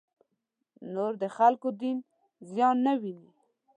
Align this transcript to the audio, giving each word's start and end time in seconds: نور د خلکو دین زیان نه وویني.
نور 0.93 1.11
د 1.21 1.23
خلکو 1.37 1.67
دین 1.81 1.97
زیان 2.49 2.75
نه 2.85 2.93
وویني. 3.01 3.31